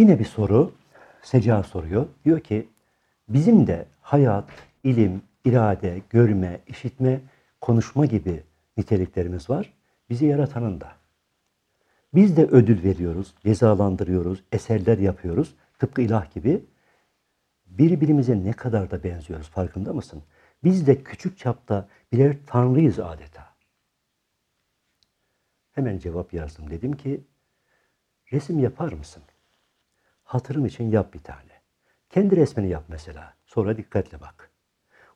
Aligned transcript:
Yine 0.00 0.18
bir 0.18 0.24
soru, 0.24 0.72
Seca 1.22 1.62
soruyor. 1.62 2.06
Diyor 2.24 2.40
ki, 2.40 2.68
bizim 3.28 3.66
de 3.66 3.86
hayat, 4.00 4.50
ilim, 4.84 5.22
irade, 5.44 6.02
görme, 6.10 6.60
işitme, 6.66 7.20
konuşma 7.60 8.06
gibi 8.06 8.42
niteliklerimiz 8.76 9.50
var. 9.50 9.72
Bizi 10.10 10.26
yaratanın 10.26 10.80
da. 10.80 10.92
Biz 12.14 12.36
de 12.36 12.44
ödül 12.44 12.82
veriyoruz, 12.82 13.34
cezalandırıyoruz, 13.44 14.44
eserler 14.52 14.98
yapıyoruz. 14.98 15.54
Tıpkı 15.78 16.02
ilah 16.02 16.34
gibi. 16.34 16.64
Birbirimize 17.66 18.44
ne 18.44 18.52
kadar 18.52 18.90
da 18.90 19.04
benziyoruz 19.04 19.48
farkında 19.48 19.92
mısın? 19.92 20.22
Biz 20.64 20.86
de 20.86 21.02
küçük 21.02 21.38
çapta 21.38 21.88
birer 22.12 22.36
tanrıyız 22.46 22.98
adeta. 22.98 23.54
Hemen 25.72 25.98
cevap 25.98 26.32
yazdım. 26.34 26.70
Dedim 26.70 26.92
ki, 26.92 27.20
resim 28.32 28.58
yapar 28.58 28.92
mısın? 28.92 29.22
Hatırım 30.30 30.66
için 30.66 30.90
yap 30.90 31.14
bir 31.14 31.18
tane. 31.18 31.60
Kendi 32.10 32.36
resmini 32.36 32.68
yap 32.68 32.84
mesela. 32.88 33.34
Sonra 33.46 33.76
dikkatle 33.76 34.20
bak. 34.20 34.50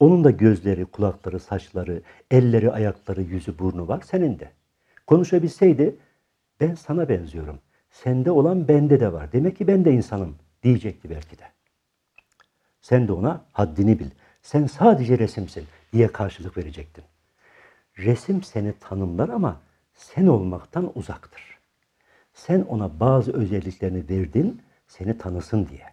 Onun 0.00 0.24
da 0.24 0.30
gözleri, 0.30 0.84
kulakları, 0.84 1.40
saçları, 1.40 2.02
elleri, 2.30 2.72
ayakları, 2.72 3.22
yüzü, 3.22 3.58
burnu 3.58 3.88
var. 3.88 4.00
Senin 4.00 4.38
de. 4.38 4.52
Konuşabilseydi 5.06 5.96
ben 6.60 6.74
sana 6.74 7.08
benziyorum. 7.08 7.58
Sende 7.90 8.30
olan 8.30 8.68
bende 8.68 9.00
de 9.00 9.12
var. 9.12 9.32
Demek 9.32 9.56
ki 9.56 9.66
ben 9.66 9.84
de 9.84 9.92
insanım 9.92 10.36
diyecekti 10.62 11.10
belki 11.10 11.38
de. 11.38 11.44
Sen 12.80 13.08
de 13.08 13.12
ona 13.12 13.44
haddini 13.52 13.98
bil. 13.98 14.10
Sen 14.42 14.66
sadece 14.66 15.18
resimsin 15.18 15.64
diye 15.92 16.08
karşılık 16.08 16.56
verecektin. 16.56 17.04
Resim 17.98 18.42
seni 18.42 18.72
tanımlar 18.80 19.28
ama 19.28 19.60
sen 19.94 20.26
olmaktan 20.26 20.92
uzaktır. 20.94 21.58
Sen 22.34 22.60
ona 22.60 23.00
bazı 23.00 23.32
özelliklerini 23.32 24.08
verdin, 24.08 24.62
seni 24.86 25.18
tanısın 25.18 25.68
diye. 25.68 25.86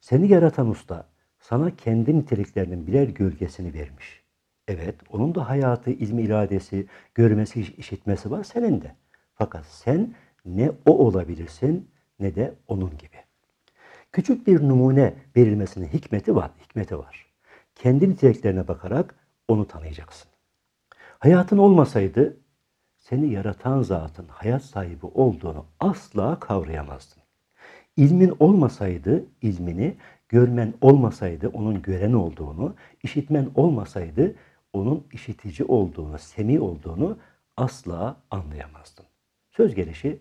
Seni 0.00 0.32
yaratan 0.32 0.68
usta 0.68 1.08
sana 1.40 1.76
kendi 1.76 2.18
niteliklerinin 2.18 2.86
birer 2.86 3.08
gölgesini 3.08 3.74
vermiş. 3.74 4.22
Evet, 4.68 4.94
onun 5.10 5.34
da 5.34 5.48
hayatı, 5.48 5.90
ilmi 5.90 6.22
iradesi, 6.22 6.86
görmesi, 7.14 7.60
işitmesi 7.60 8.30
var 8.30 8.44
senin 8.44 8.82
de. 8.82 8.94
Fakat 9.34 9.66
sen 9.66 10.14
ne 10.44 10.70
o 10.86 10.98
olabilirsin 10.98 11.90
ne 12.20 12.34
de 12.34 12.54
onun 12.68 12.90
gibi. 12.90 13.16
Küçük 14.12 14.46
bir 14.46 14.68
numune 14.68 15.14
verilmesinin 15.36 15.88
hikmeti 15.88 16.36
var, 16.36 16.50
hikmeti 16.64 16.98
var. 16.98 17.26
Kendi 17.74 18.10
niteliklerine 18.10 18.68
bakarak 18.68 19.14
onu 19.48 19.68
tanıyacaksın. 19.68 20.30
Hayatın 21.18 21.58
olmasaydı 21.58 22.36
seni 22.96 23.32
yaratan 23.32 23.82
zatın 23.82 24.28
hayat 24.28 24.62
sahibi 24.62 25.06
olduğunu 25.06 25.66
asla 25.80 26.40
kavrayamazdın. 26.40 27.22
İlmin 27.98 28.34
olmasaydı 28.38 29.24
ilmini, 29.42 29.94
görmen 30.28 30.74
olmasaydı 30.80 31.48
onun 31.48 31.82
gören 31.82 32.12
olduğunu, 32.12 32.74
işitmen 33.02 33.48
olmasaydı 33.54 34.34
onun 34.72 35.04
işitici 35.12 35.64
olduğunu, 35.68 36.18
semi 36.18 36.60
olduğunu 36.60 37.18
asla 37.56 38.16
anlayamazdın. 38.30 39.04
Söz 39.50 39.74
gelişi 39.74 40.18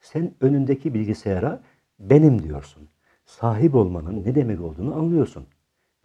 sen 0.00 0.30
önündeki 0.40 0.94
bilgisayara 0.94 1.62
benim 1.98 2.42
diyorsun. 2.42 2.88
Sahip 3.26 3.74
olmanın 3.74 4.24
ne 4.24 4.34
demek 4.34 4.60
olduğunu 4.60 4.94
anlıyorsun. 4.94 5.46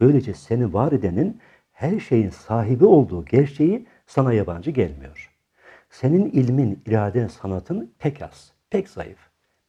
Böylece 0.00 0.34
seni 0.34 0.72
var 0.72 0.92
edenin 0.92 1.40
her 1.72 2.00
şeyin 2.00 2.30
sahibi 2.30 2.84
olduğu 2.84 3.24
gerçeği 3.24 3.86
sana 4.06 4.32
yabancı 4.32 4.70
gelmiyor. 4.70 5.30
Senin 5.90 6.30
ilmin, 6.30 6.82
iraden, 6.86 7.28
sanatın 7.28 7.92
pek 7.98 8.22
az, 8.22 8.52
pek 8.70 8.88
zayıf. 8.88 9.18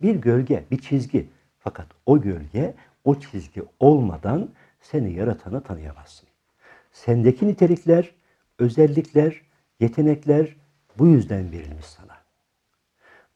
Bir 0.02 0.16
gölge, 0.16 0.64
bir 0.72 0.78
çizgi. 0.78 1.35
Fakat 1.66 1.88
o 2.06 2.22
gölge, 2.22 2.74
o 3.04 3.20
çizgi 3.20 3.64
olmadan 3.80 4.50
seni 4.82 5.14
yaratanı 5.14 5.64
tanıyamazsın. 5.64 6.30
Sendeki 6.92 7.48
nitelikler, 7.48 8.12
özellikler, 8.60 9.42
yetenekler 9.80 10.56
bu 10.98 11.08
yüzden 11.08 11.52
verilmiş 11.52 11.86
sana. 11.86 12.18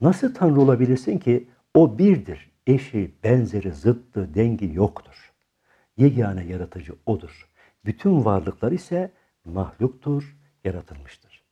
Nasıl 0.02 0.34
Tanrı 0.34 0.62
olabilirsin 0.62 1.18
ki 1.18 1.48
o 1.74 1.98
birdir, 1.98 2.52
eşi, 2.68 3.14
benzeri, 3.24 3.72
zıttı, 3.72 4.34
dengi 4.34 4.74
yoktur. 4.74 5.34
Yegane 5.98 6.44
yaratıcı 6.44 6.94
O'dur. 7.06 7.50
Bütün 7.86 8.26
varlıklar 8.26 8.72
ise 8.72 9.12
mahluktur, 9.46 10.38
yaratılmıştır. 10.64 11.44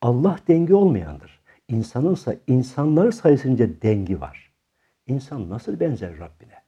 Allah 0.00 0.38
dengi 0.48 0.74
olmayandır. 0.74 1.40
İnsanınsa 1.68 2.34
insanlar 2.46 3.10
sayısınca 3.10 3.82
dengi 3.82 4.20
var. 4.20 4.49
İnsan 5.10 5.50
nasıl 5.50 5.80
benzer 5.80 6.18
Rabbine? 6.18 6.62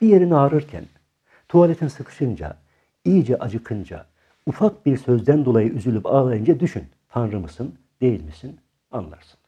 Bir 0.00 0.08
yerin 0.08 0.30
ağrırken, 0.30 0.84
tuvaletin 1.48 1.88
sıkışınca, 1.88 2.56
iyice 3.04 3.36
acıkınca, 3.36 4.06
ufak 4.46 4.86
bir 4.86 4.96
sözden 4.96 5.44
dolayı 5.44 5.68
üzülüp 5.68 6.06
ağlayınca 6.06 6.60
düşün. 6.60 6.84
Tanrı 7.08 7.40
mısın, 7.40 7.74
değil 8.00 8.24
misin 8.24 8.60
anlarsın. 8.90 9.39